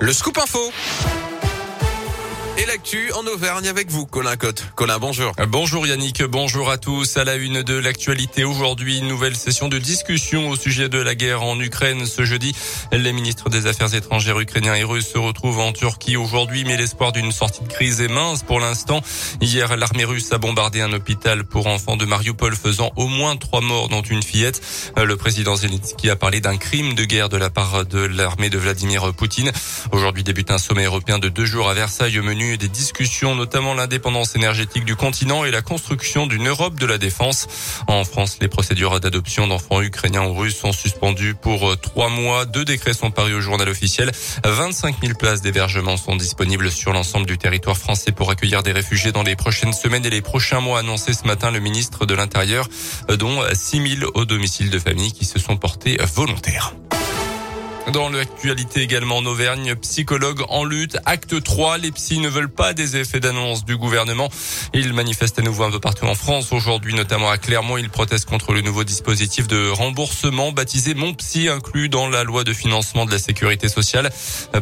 Le 0.00 0.12
scoop 0.12 0.36
info. 0.38 0.72
Et 2.56 2.66
l'actu 2.66 3.10
en 3.14 3.26
Auvergne 3.26 3.66
avec 3.66 3.90
vous, 3.90 4.06
Colin 4.06 4.36
Cotte. 4.36 4.64
Colin, 4.76 5.00
bonjour. 5.00 5.32
Bonjour 5.48 5.88
Yannick, 5.88 6.22
bonjour 6.22 6.70
à 6.70 6.78
tous. 6.78 7.16
À 7.16 7.24
la 7.24 7.34
une 7.34 7.64
de 7.64 7.74
l'actualité 7.74 8.44
aujourd'hui, 8.44 9.02
nouvelle 9.02 9.34
session 9.34 9.66
de 9.66 9.76
discussion 9.78 10.48
au 10.48 10.54
sujet 10.54 10.88
de 10.88 10.98
la 10.98 11.16
guerre 11.16 11.42
en 11.42 11.58
Ukraine 11.58 12.06
ce 12.06 12.24
jeudi. 12.24 12.54
Les 12.92 13.12
ministres 13.12 13.50
des 13.50 13.66
Affaires 13.66 13.92
étrangères 13.92 14.38
ukrainiens 14.38 14.76
et 14.76 14.84
russes 14.84 15.08
se 15.08 15.18
retrouvent 15.18 15.58
en 15.58 15.72
Turquie 15.72 16.16
aujourd'hui, 16.16 16.64
mais 16.64 16.76
l'espoir 16.76 17.10
d'une 17.10 17.32
sortie 17.32 17.64
de 17.64 17.68
crise 17.68 18.00
est 18.00 18.08
mince 18.08 18.44
pour 18.44 18.60
l'instant. 18.60 19.00
Hier, 19.40 19.76
l'armée 19.76 20.04
russe 20.04 20.32
a 20.32 20.38
bombardé 20.38 20.80
un 20.80 20.92
hôpital 20.92 21.42
pour 21.42 21.66
enfants 21.66 21.96
de 21.96 22.04
Mariupol 22.04 22.54
faisant 22.54 22.92
au 22.94 23.08
moins 23.08 23.36
trois 23.36 23.62
morts 23.62 23.88
dont 23.88 24.02
une 24.02 24.22
fillette. 24.22 24.62
Le 24.96 25.16
président 25.16 25.56
Zelensky 25.56 26.08
a 26.08 26.14
parlé 26.14 26.40
d'un 26.40 26.56
crime 26.56 26.94
de 26.94 27.04
guerre 27.04 27.28
de 27.28 27.36
la 27.36 27.50
part 27.50 27.84
de 27.84 27.98
l'armée 27.98 28.48
de 28.48 28.58
Vladimir 28.58 29.12
Poutine. 29.12 29.50
Aujourd'hui 29.90 30.22
débute 30.22 30.52
un 30.52 30.58
sommet 30.58 30.84
européen 30.84 31.18
de 31.18 31.28
deux 31.28 31.46
jours 31.46 31.68
à 31.68 31.74
Versailles 31.74 32.20
menu 32.20 32.43
des 32.44 32.68
discussions, 32.68 33.34
notamment 33.34 33.74
l'indépendance 33.74 34.36
énergétique 34.36 34.84
du 34.84 34.96
continent 34.96 35.44
et 35.44 35.50
la 35.50 35.62
construction 35.62 36.26
d'une 36.26 36.48
Europe 36.48 36.78
de 36.78 36.86
la 36.86 36.98
défense. 36.98 37.46
En 37.86 38.04
France, 38.04 38.38
les 38.40 38.48
procédures 38.48 39.00
d'adoption 39.00 39.46
d'enfants 39.46 39.80
ukrainiens 39.80 40.24
ou 40.24 40.34
russes 40.34 40.56
sont 40.56 40.72
suspendues 40.72 41.34
pour 41.34 41.70
euh, 41.70 41.76
trois 41.76 42.08
mois. 42.08 42.44
Deux 42.44 42.64
décrets 42.64 42.92
sont 42.92 43.10
parus 43.10 43.34
au 43.34 43.40
journal 43.40 43.68
officiel. 43.68 44.12
25 44.44 44.96
000 45.02 45.14
places 45.18 45.40
d'hébergement 45.40 45.96
sont 45.96 46.16
disponibles 46.16 46.70
sur 46.70 46.92
l'ensemble 46.92 47.26
du 47.26 47.38
territoire 47.38 47.78
français 47.78 48.12
pour 48.12 48.30
accueillir 48.30 48.62
des 48.62 48.72
réfugiés 48.72 49.12
dans 49.12 49.22
les 49.22 49.36
prochaines 49.36 49.72
semaines 49.72 50.04
et 50.04 50.10
les 50.10 50.22
prochains 50.22 50.60
mois, 50.60 50.80
annoncé 50.80 51.14
ce 51.14 51.26
matin 51.26 51.50
le 51.50 51.60
ministre 51.60 52.06
de 52.06 52.14
l'Intérieur, 52.14 52.68
euh, 53.10 53.16
dont 53.16 53.42
6 53.52 53.98
000 53.98 54.10
au 54.14 54.24
domicile 54.24 54.70
de 54.70 54.78
famille 54.78 55.12
qui 55.12 55.24
se 55.24 55.38
sont 55.38 55.56
portés 55.56 55.96
volontaires. 56.14 56.74
Dans 57.92 58.08
l'actualité 58.08 58.80
également 58.80 59.18
en 59.18 59.26
Auvergne, 59.26 59.74
psychologue 59.76 60.42
en 60.48 60.64
lutte, 60.64 60.96
acte 61.04 61.42
3, 61.42 61.78
les 61.78 61.92
psys 61.92 62.18
ne 62.18 62.28
veulent 62.28 62.50
pas 62.50 62.72
des 62.72 62.96
effets 62.96 63.20
d'annonce 63.20 63.64
du 63.64 63.76
gouvernement. 63.76 64.30
Ils 64.72 64.94
manifestent 64.94 65.38
à 65.38 65.42
nouveau 65.42 65.64
un 65.64 65.70
peu 65.70 65.80
partout 65.80 66.06
en 66.06 66.14
France. 66.14 66.50
Aujourd'hui, 66.52 66.94
notamment 66.94 67.30
à 67.30 67.36
Clermont, 67.36 67.76
ils 67.76 67.90
protestent 67.90 68.28
contre 68.28 68.52
le 68.52 68.62
nouveau 68.62 68.84
dispositif 68.84 69.46
de 69.48 69.68
remboursement 69.68 70.50
baptisé 70.50 70.94
Mon 70.94 71.12
Psy, 71.12 71.48
inclus 71.48 71.90
dans 71.90 72.08
la 72.08 72.24
loi 72.24 72.42
de 72.42 72.54
financement 72.54 73.04
de 73.04 73.10
la 73.10 73.18
sécurité 73.18 73.68
sociale. 73.68 74.10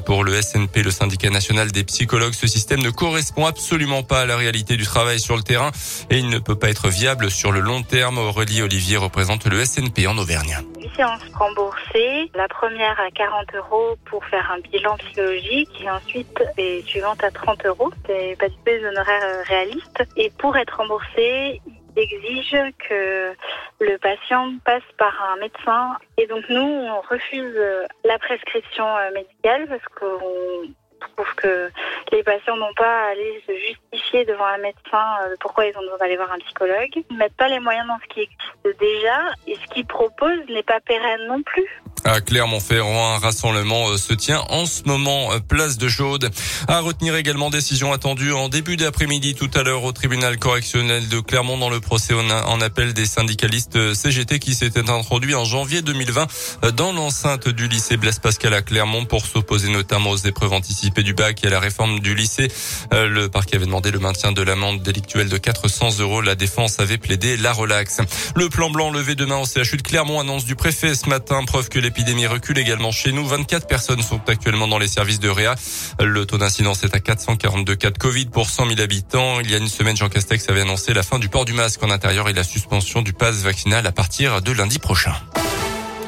Pour 0.04 0.24
le 0.24 0.40
SNP, 0.42 0.82
le 0.82 0.90
syndicat 0.90 1.30
national 1.30 1.70
des 1.70 1.84
psychologues, 1.84 2.34
ce 2.34 2.48
système 2.48 2.82
ne 2.82 2.90
correspond 2.90 3.46
absolument 3.46 4.02
pas 4.02 4.22
à 4.22 4.26
la 4.26 4.36
réalité 4.36 4.76
du 4.76 4.84
travail 4.84 5.20
sur 5.20 5.36
le 5.36 5.42
terrain 5.42 5.70
et 6.10 6.18
il 6.18 6.28
ne 6.28 6.38
peut 6.38 6.56
pas 6.56 6.70
être 6.70 6.88
viable 6.88 7.30
sur 7.30 7.52
le 7.52 7.60
long 7.60 7.82
terme. 7.82 8.18
Aurélie 8.18 8.62
Olivier 8.62 8.96
représente 8.96 9.46
le 9.46 9.64
SNP 9.64 10.08
en 10.08 10.18
Auvergne 10.18 10.58
séances 10.94 11.24
remboursées. 11.34 12.30
La 12.34 12.48
première 12.48 12.98
à 13.00 13.10
40 13.10 13.54
euros 13.54 13.96
pour 14.06 14.24
faire 14.26 14.50
un 14.52 14.60
bilan 14.60 14.96
psychologique 14.98 15.70
et 15.82 15.90
ensuite 15.90 16.42
les 16.56 16.82
suivantes 16.82 17.22
à 17.24 17.30
30 17.30 17.66
euros. 17.66 17.90
C'est 18.06 18.36
pas 18.38 18.48
des 18.64 18.84
honoraires 18.84 19.24
euh, 19.24 19.42
réalistes. 19.46 20.04
Et 20.16 20.30
pour 20.38 20.56
être 20.56 20.76
remboursé, 20.76 21.60
exige 21.96 22.56
que 22.88 23.32
le 23.80 23.98
patient 23.98 24.54
passe 24.64 24.82
par 24.98 25.14
un 25.32 25.36
médecin. 25.36 25.96
Et 26.16 26.26
donc 26.26 26.44
nous, 26.48 26.60
on 26.60 27.00
refuse 27.00 27.54
euh, 27.56 27.86
la 28.04 28.18
prescription 28.18 28.86
euh, 28.96 29.10
médicale 29.12 29.66
parce 29.68 29.84
qu'on 29.98 30.68
trouve 31.10 31.34
que 31.36 31.70
les 32.12 32.22
patients 32.22 32.56
n'ont 32.56 32.74
pas 32.74 33.04
à 33.04 33.10
aller 33.10 33.42
se 33.46 33.52
justifier 33.54 34.24
devant 34.24 34.46
un 34.46 34.58
médecin 34.58 35.18
pourquoi 35.40 35.66
ils 35.66 35.76
ont 35.76 35.82
besoin 35.82 35.98
d'aller 35.98 36.16
voir 36.16 36.32
un 36.32 36.38
psychologue. 36.38 36.90
Ils 36.94 37.04
ne 37.10 37.18
mettent 37.18 37.36
pas 37.36 37.48
les 37.48 37.60
moyens 37.60 37.86
dans 37.86 37.98
ce 37.98 38.14
qui 38.14 38.20
existe 38.20 38.80
déjà 38.80 39.18
et 39.46 39.54
ce 39.54 39.66
qu'ils 39.74 39.86
proposent 39.86 40.48
n'est 40.48 40.62
pas 40.62 40.80
pérenne 40.80 41.26
non 41.26 41.42
plus. 41.42 41.82
À 42.04 42.20
Clermont-Ferrand, 42.20 43.14
un 43.14 43.18
rassemblement 43.18 43.90
euh, 43.90 43.96
se 43.96 44.12
tient 44.12 44.42
en 44.48 44.66
ce 44.66 44.82
moment 44.86 45.32
euh, 45.32 45.38
place 45.38 45.78
de 45.78 45.88
Chaude. 45.88 46.30
À 46.66 46.80
retenir 46.80 47.14
également 47.14 47.48
décision 47.48 47.92
attendue 47.92 48.32
en 48.32 48.48
début 48.48 48.76
d'après-midi 48.76 49.36
tout 49.36 49.50
à 49.54 49.62
l'heure 49.62 49.84
au 49.84 49.92
tribunal 49.92 50.36
correctionnel 50.36 51.08
de 51.08 51.20
Clermont 51.20 51.58
dans 51.58 51.70
le 51.70 51.78
procès 51.78 52.12
en 52.14 52.60
appel 52.60 52.92
des 52.92 53.06
syndicalistes 53.06 53.76
euh, 53.76 53.94
CGT 53.94 54.40
qui 54.40 54.56
s'était 54.56 54.90
introduit 54.90 55.36
en 55.36 55.44
janvier 55.44 55.80
2020 55.80 56.26
dans 56.74 56.92
l'enceinte 56.92 57.48
du 57.48 57.68
lycée 57.68 57.96
Blaise 57.96 58.18
Pascal 58.18 58.52
à 58.54 58.62
Clermont 58.62 59.04
pour 59.04 59.24
s'opposer 59.24 59.70
notamment 59.70 60.10
aux 60.10 60.16
épreuves 60.16 60.54
anticipées 60.54 61.04
du 61.04 61.14
bac 61.14 61.44
et 61.44 61.46
à 61.46 61.50
la 61.50 61.60
réforme 61.60 62.00
du 62.00 62.16
lycée. 62.16 62.48
Le 62.90 63.28
parquet 63.28 63.56
avait 63.56 63.66
demandé 63.66 63.90
le 63.90 64.00
maintien 64.00 64.32
de 64.32 64.42
l'amende 64.42 64.82
délictuelle 64.82 65.28
de 65.28 65.38
400 65.38 66.00
euros. 66.00 66.20
La 66.20 66.34
défense 66.34 66.80
avait 66.80 66.98
plaidé 66.98 67.36
la 67.36 67.52
relaxe. 67.52 68.00
Le 68.34 68.48
plan 68.48 68.70
blanc 68.70 68.90
levé 68.90 69.14
demain 69.14 69.36
au 69.36 69.46
CHU 69.46 69.76
de 69.76 69.82
Clermont 69.82 70.20
annonce 70.20 70.44
du 70.44 70.56
préfet 70.56 70.94
ce 70.94 71.08
matin, 71.08 71.44
preuve 71.44 71.68
que 71.68 71.78
les 71.78 71.91
L'épidémie 71.94 72.26
recule 72.26 72.56
également 72.56 72.90
chez 72.90 73.12
nous. 73.12 73.26
24 73.26 73.66
personnes 73.66 74.00
sont 74.00 74.18
actuellement 74.26 74.66
dans 74.66 74.78
les 74.78 74.88
services 74.88 75.20
de 75.20 75.28
Réa. 75.28 75.56
Le 76.00 76.24
taux 76.24 76.38
d'incidence 76.38 76.84
est 76.84 76.94
à 76.94 77.00
442 77.00 77.74
cas 77.74 77.90
de 77.90 77.98
Covid 77.98 78.24
pour 78.30 78.48
100 78.48 78.68
000 78.68 78.80
habitants. 78.80 79.40
Il 79.40 79.50
y 79.50 79.54
a 79.54 79.58
une 79.58 79.68
semaine, 79.68 79.94
Jean 79.94 80.08
Castex 80.08 80.48
avait 80.48 80.62
annoncé 80.62 80.94
la 80.94 81.02
fin 81.02 81.18
du 81.18 81.28
port 81.28 81.44
du 81.44 81.52
masque 81.52 81.82
en 81.82 81.90
intérieur 81.90 82.30
et 82.30 82.32
la 82.32 82.44
suspension 82.44 83.02
du 83.02 83.12
pass 83.12 83.42
vaccinal 83.42 83.86
à 83.86 83.92
partir 83.92 84.40
de 84.40 84.52
lundi 84.52 84.78
prochain. 84.78 85.12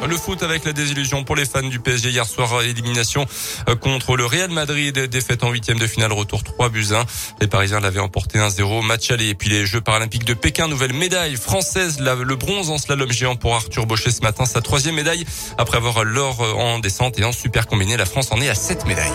Le 0.06 0.16
foot 0.19 0.42
avec 0.42 0.65
la 0.66 0.75
désillusion 0.75 1.25
pour 1.25 1.34
les 1.34 1.47
fans 1.47 1.62
du 1.62 1.81
PSG 1.81 2.10
hier 2.10 2.26
soir, 2.26 2.62
élimination 2.62 3.26
euh, 3.69 3.75
contre 3.75 4.16
le 4.16 4.26
Real 4.26 4.50
Madrid, 4.50 4.98
défaite 4.98 5.42
en 5.42 5.50
huitième 5.50 5.78
de 5.78 5.87
finale, 5.87 6.12
retour 6.12 6.44
3 6.44 6.69
buts 6.69 6.88
1. 6.92 7.04
Les 7.41 7.47
Parisiens 7.47 7.81
l'avaient 7.81 8.00
emporté 8.00 8.38
1-0, 8.38 8.84
match 8.84 9.10
aller. 9.10 9.28
Et 9.28 9.34
puis 9.34 9.48
les 9.48 9.65
Jeux 9.65 9.81
paralympiques 9.81 10.25
de 10.25 10.34
Pékin, 10.34 10.69
nouvelle 10.69 10.92
médaille 10.92 11.37
française, 11.37 12.00
le 12.00 12.37
bronze 12.37 12.70
en 12.70 12.76
slalom 12.76 13.10
géant 13.10 13.37
pour 13.37 13.54
Arthur 13.54 13.87
Baucher 13.87 14.10
ce 14.10 14.20
matin, 14.20 14.44
sa 14.44 14.60
troisième 14.60 14.97
médaille 14.97 15.25
après 15.56 15.78
avoir 15.78 16.04
l'or 16.04 16.41
en 16.41 16.81
descente 16.81 17.19
et 17.19 17.25
en 17.25 17.32
super 17.32 17.66
combiné. 17.66 17.97
La 17.97 18.06
France 18.06 18.31
en 18.31 18.41
est 18.42 18.50
à 18.50 18.54
7 18.54 18.86
médailles. 18.86 19.10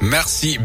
Merci. 0.00 0.58